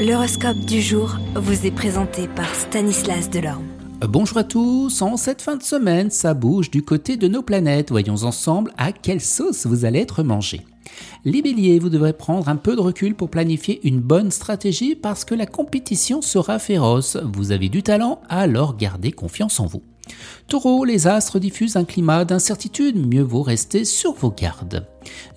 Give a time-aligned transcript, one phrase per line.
[0.00, 3.66] L'horoscope du jour vous est présenté par Stanislas Delorme.
[4.00, 7.90] Bonjour à tous, en cette fin de semaine, ça bouge du côté de nos planètes.
[7.90, 10.62] Voyons ensemble à quelle sauce vous allez être mangé.
[11.26, 15.26] Les béliers, vous devrez prendre un peu de recul pour planifier une bonne stratégie parce
[15.26, 17.18] que la compétition sera féroce.
[17.22, 19.82] Vous avez du talent, alors gardez confiance en vous.
[20.48, 24.86] Taureau, les astres diffusent un climat d'incertitude, mieux vaut rester sur vos gardes.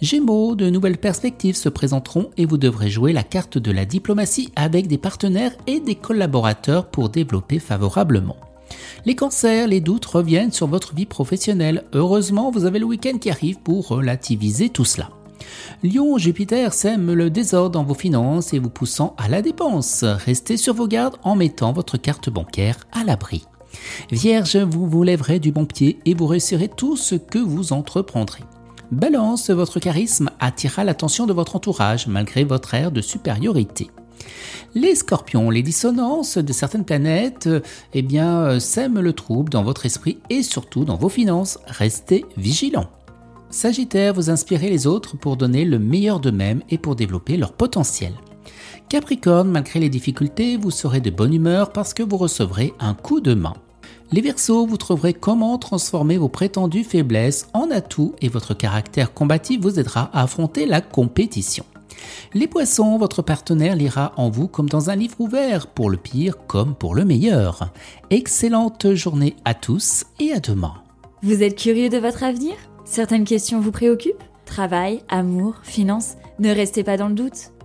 [0.01, 4.51] Gémeaux, de nouvelles perspectives se présenteront et vous devrez jouer la carte de la diplomatie
[4.55, 8.37] avec des partenaires et des collaborateurs pour développer favorablement.
[9.05, 11.83] Les cancers, les doutes reviennent sur votre vie professionnelle.
[11.93, 15.09] Heureusement, vous avez le week-end qui arrive pour relativiser tout cela.
[15.83, 20.03] Lion, Jupiter sème le désordre dans vos finances et vous poussant à la dépense.
[20.03, 23.43] Restez sur vos gardes en mettant votre carte bancaire à l'abri.
[24.11, 28.43] Vierge, vous vous lèverez du bon pied et vous réussirez tout ce que vous entreprendrez.
[28.91, 33.89] Balance, votre charisme attirera l'attention de votre entourage malgré votre air de supériorité.
[34.75, 37.49] Les scorpions, les dissonances de certaines planètes,
[37.93, 41.59] eh bien, euh, sèment le trouble dans votre esprit et surtout dans vos finances.
[41.67, 42.89] Restez vigilants.
[43.49, 48.13] Sagittaire, vous inspirez les autres pour donner le meilleur d'eux-mêmes et pour développer leur potentiel.
[48.89, 53.21] Capricorne, malgré les difficultés, vous serez de bonne humeur parce que vous recevrez un coup
[53.21, 53.53] de main.
[54.13, 59.59] Les Verseaux, vous trouverez comment transformer vos prétendues faiblesses en atouts et votre caractère combatif
[59.61, 61.65] vous aidera à affronter la compétition.
[62.35, 66.45] Les Poissons, votre partenaire lira en vous comme dans un livre ouvert, pour le pire
[66.45, 67.73] comme pour le meilleur.
[68.11, 70.75] Excellente journée à tous et à demain.
[71.23, 72.53] Vous êtes curieux de votre avenir?
[72.85, 74.23] Certaines questions vous préoccupent?
[74.45, 76.17] Travail, amour, finances?
[76.37, 77.49] Ne restez pas dans le doute.